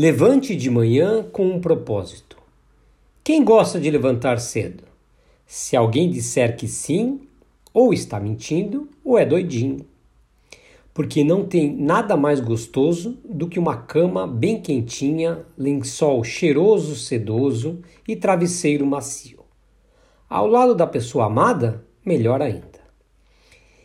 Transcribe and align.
Levante 0.00 0.54
de 0.54 0.70
manhã 0.70 1.24
com 1.24 1.44
um 1.48 1.60
propósito. 1.60 2.36
Quem 3.24 3.42
gosta 3.42 3.80
de 3.80 3.90
levantar 3.90 4.38
cedo? 4.38 4.84
Se 5.44 5.76
alguém 5.76 6.08
disser 6.08 6.56
que 6.56 6.68
sim, 6.68 7.22
ou 7.74 7.92
está 7.92 8.20
mentindo 8.20 8.88
ou 9.04 9.18
é 9.18 9.26
doidinho. 9.26 9.84
Porque 10.94 11.24
não 11.24 11.44
tem 11.44 11.74
nada 11.74 12.16
mais 12.16 12.38
gostoso 12.38 13.18
do 13.28 13.48
que 13.48 13.58
uma 13.58 13.76
cama 13.76 14.24
bem 14.24 14.62
quentinha, 14.62 15.44
lençol 15.56 16.22
cheiroso, 16.22 16.94
sedoso 16.94 17.82
e 18.06 18.14
travesseiro 18.14 18.86
macio. 18.86 19.40
Ao 20.30 20.46
lado 20.46 20.76
da 20.76 20.86
pessoa 20.86 21.26
amada, 21.26 21.84
melhor 22.06 22.40
ainda. 22.40 22.78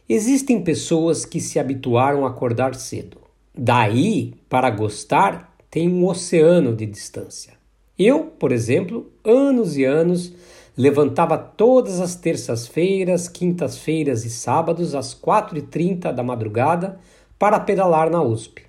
Existem 0.07 0.63
pessoas 0.63 1.25
que 1.25 1.41
se 1.41 1.57
habituaram 1.57 2.23
a 2.23 2.29
acordar 2.29 2.75
cedo. 2.75 3.17
Daí, 3.55 4.35
para 4.47 4.69
gostar, 4.69 5.52
tem 5.73 5.89
um 5.89 6.05
oceano 6.05 6.75
de 6.75 6.85
distância. 6.85 7.53
Eu, 7.97 8.25
por 8.25 8.51
exemplo, 8.51 9.11
anos 9.25 9.75
e 9.75 9.83
anos, 9.83 10.31
levantava 10.77 11.35
todas 11.35 11.99
as 11.99 12.13
terças-feiras, 12.13 13.27
quintas-feiras 13.27 14.23
e 14.23 14.29
sábados 14.29 14.93
às 14.93 15.15
4h30 15.15 16.13
da 16.13 16.21
madrugada 16.21 16.99
para 17.39 17.59
pedalar 17.59 18.11
na 18.11 18.21
USP. 18.21 18.61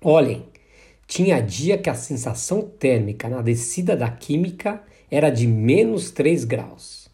Olhem, 0.00 0.44
tinha 1.08 1.42
dia 1.42 1.76
que 1.76 1.90
a 1.90 1.94
sensação 1.94 2.62
térmica 2.62 3.28
na 3.28 3.42
descida 3.42 3.96
da 3.96 4.08
Química 4.08 4.80
era 5.10 5.28
de 5.28 5.44
menos 5.44 6.12
3 6.12 6.44
graus. 6.44 7.08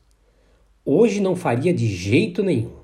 Hoje 0.84 1.18
não 1.18 1.34
faria 1.34 1.72
de 1.72 1.86
jeito 1.86 2.42
nenhum. 2.42 2.76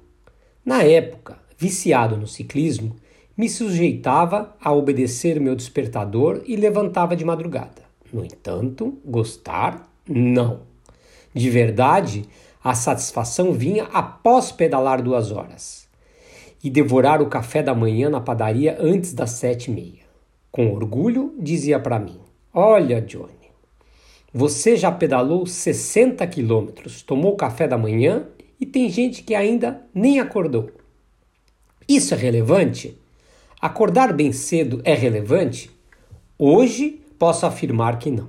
Na 0.65 0.83
época, 0.83 1.39
viciado 1.59 2.17
no 2.17 2.27
ciclismo, 2.27 2.97
me 3.39 3.49
sujeitava 3.49 4.57
a 4.61 4.73
obedecer 4.73 5.39
meu 5.39 5.55
despertador 5.55 6.43
e 6.45 6.57
levantava 6.57 7.15
de 7.15 7.25
madrugada. 7.25 7.83
No 8.13 8.25
entanto, 8.25 8.99
gostar, 9.05 9.89
não. 10.09 10.63
De 11.33 11.49
verdade, 11.49 12.25
a 12.65 12.75
satisfação 12.75 13.53
vinha 13.53 13.85
após 13.93 14.51
pedalar 14.51 15.01
duas 15.01 15.31
horas 15.31 15.87
e 16.65 16.69
devorar 16.69 17.23
o 17.23 17.29
café 17.29 17.63
da 17.63 17.77
manhã 17.77 18.11
na 18.11 18.21
padaria 18.21 18.77
antes 18.81 19.13
das 19.13 19.31
sete 19.31 19.71
e 19.71 19.75
meia. 19.75 20.09
Com 20.51 20.73
orgulho, 20.73 21.33
dizia 21.39 21.79
para 21.79 22.01
mim: 22.01 22.19
Olha, 22.53 23.01
Johnny, 23.01 23.53
você 24.35 24.75
já 24.75 24.91
pedalou 24.91 25.47
60 25.47 26.27
quilômetros, 26.27 27.03
tomou 27.03 27.37
café 27.37 27.69
da 27.69 27.79
manhã 27.79 28.27
e 28.61 28.67
tem 28.67 28.91
gente 28.91 29.23
que 29.23 29.37
ainda 29.37 29.87
nem 29.95 30.19
acordou. 30.19 30.73
Isso 31.89 32.15
é 32.15 32.17
relevante? 32.17 32.99
Acordar 33.61 34.13
bem 34.13 34.31
cedo 34.31 34.81
é 34.85 34.95
relevante? 34.95 35.69
Hoje 36.39 37.03
posso 37.19 37.45
afirmar 37.45 37.99
que 37.99 38.09
não, 38.09 38.29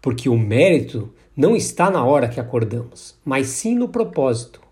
porque 0.00 0.26
o 0.26 0.38
mérito 0.38 1.12
não 1.36 1.54
está 1.54 1.90
na 1.90 2.02
hora 2.02 2.28
que 2.28 2.40
acordamos, 2.40 3.14
mas 3.22 3.48
sim 3.48 3.74
no 3.74 3.90
propósito. 3.90 4.62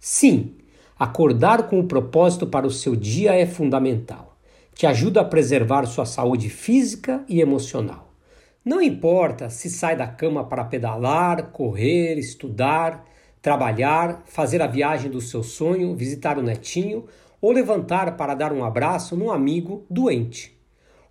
Sim, 0.00 0.54
acordar 0.98 1.68
com 1.68 1.78
o 1.78 1.84
propósito 1.84 2.46
para 2.46 2.66
o 2.66 2.70
seu 2.70 2.96
dia 2.96 3.34
é 3.34 3.44
fundamental. 3.44 4.34
Te 4.74 4.86
ajuda 4.86 5.20
a 5.20 5.26
preservar 5.26 5.84
sua 5.84 6.06
saúde 6.06 6.48
física 6.48 7.22
e 7.28 7.42
emocional. 7.42 8.10
Não 8.64 8.80
importa 8.80 9.50
se 9.50 9.68
sai 9.68 9.94
da 9.94 10.06
cama 10.06 10.42
para 10.42 10.64
pedalar, 10.64 11.50
correr, 11.50 12.14
estudar, 12.18 13.04
trabalhar, 13.42 14.22
fazer 14.24 14.62
a 14.62 14.66
viagem 14.66 15.10
do 15.10 15.20
seu 15.20 15.42
sonho, 15.42 15.94
visitar 15.94 16.38
o 16.38 16.42
netinho 16.42 17.04
ou 17.40 17.52
levantar 17.52 18.16
para 18.16 18.34
dar 18.34 18.52
um 18.52 18.64
abraço 18.64 19.16
num 19.16 19.30
amigo 19.30 19.86
doente. 19.88 20.56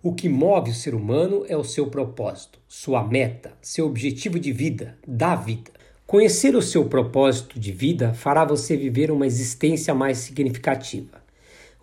O 0.02 0.14
que 0.14 0.28
move 0.28 0.70
o 0.70 0.74
ser 0.74 0.94
humano 0.94 1.44
é 1.48 1.56
o 1.56 1.64
seu 1.64 1.88
propósito, 1.88 2.58
sua 2.68 3.02
meta, 3.02 3.52
seu 3.60 3.86
objetivo 3.86 4.38
de 4.38 4.52
vida, 4.52 4.96
da 5.06 5.34
vida. 5.34 5.70
Conhecer 6.06 6.54
o 6.54 6.62
seu 6.62 6.84
propósito 6.84 7.58
de 7.58 7.72
vida 7.72 8.14
fará 8.14 8.44
você 8.44 8.76
viver 8.76 9.10
uma 9.10 9.26
existência 9.26 9.94
mais 9.94 10.18
significativa. 10.18 11.22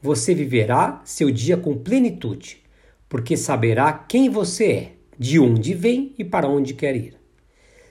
Você 0.02 0.34
viverá 0.34 1.02
seu 1.04 1.30
dia 1.30 1.58
com 1.58 1.78
plenitude, 1.78 2.64
porque 3.10 3.36
saberá 3.36 3.92
quem 3.92 4.30
você 4.30 4.72
é, 4.72 4.92
de 5.18 5.40
onde 5.40 5.74
vem 5.74 6.14
e 6.18 6.24
para 6.24 6.48
onde 6.48 6.74
quer 6.74 6.96
ir 6.96 7.25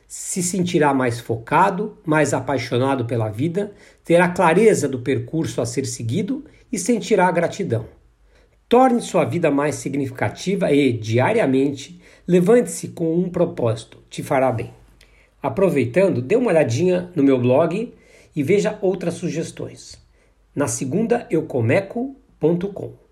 se 0.06 0.42
sentirá 0.42 0.92
mais 0.94 1.20
focado, 1.20 1.98
mais 2.04 2.32
apaixonado 2.32 3.04
pela 3.04 3.28
vida, 3.28 3.72
terá 4.04 4.28
clareza 4.28 4.88
do 4.88 5.00
percurso 5.00 5.60
a 5.60 5.66
ser 5.66 5.86
seguido 5.86 6.44
e 6.70 6.78
sentirá 6.78 7.30
gratidão. 7.30 7.86
Torne 8.68 9.00
sua 9.00 9.24
vida 9.24 9.50
mais 9.50 9.76
significativa 9.76 10.72
e, 10.72 10.92
diariamente, 10.92 12.00
levante-se 12.26 12.88
com 12.88 13.14
um 13.14 13.28
propósito, 13.28 13.98
te 14.08 14.22
fará 14.22 14.50
bem. 14.50 14.72
Aproveitando, 15.42 16.22
dê 16.22 16.36
uma 16.36 16.50
olhadinha 16.50 17.10
no 17.14 17.22
meu 17.22 17.38
blog 17.38 17.92
e 18.34 18.42
veja 18.42 18.78
outras 18.80 19.14
sugestões. 19.14 19.98
Na 20.54 20.66
segunda, 20.66 21.26
eucomeco.com. 21.30 23.03